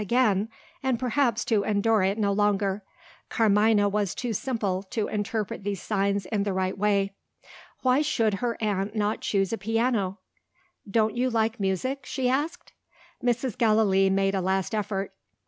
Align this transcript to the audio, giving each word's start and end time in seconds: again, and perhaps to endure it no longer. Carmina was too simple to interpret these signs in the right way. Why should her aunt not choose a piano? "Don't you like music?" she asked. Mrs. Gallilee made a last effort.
again, 0.01 0.49
and 0.81 0.97
perhaps 0.97 1.45
to 1.45 1.61
endure 1.63 2.01
it 2.01 2.17
no 2.17 2.33
longer. 2.33 2.81
Carmina 3.29 3.87
was 3.87 4.15
too 4.15 4.33
simple 4.33 4.81
to 4.81 5.07
interpret 5.07 5.63
these 5.63 5.79
signs 5.79 6.25
in 6.25 6.41
the 6.41 6.51
right 6.53 6.75
way. 6.75 7.13
Why 7.83 8.01
should 8.01 8.33
her 8.41 8.57
aunt 8.59 8.95
not 8.95 9.21
choose 9.21 9.53
a 9.53 9.59
piano? 9.59 10.17
"Don't 10.89 11.15
you 11.15 11.29
like 11.29 11.59
music?" 11.59 12.03
she 12.07 12.27
asked. 12.27 12.71
Mrs. 13.23 13.55
Gallilee 13.55 14.09
made 14.09 14.33
a 14.33 14.41
last 14.41 14.73
effort. 14.73 15.13